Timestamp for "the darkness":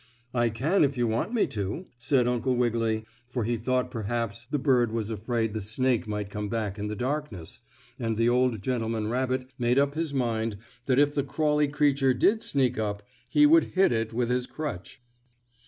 6.87-7.61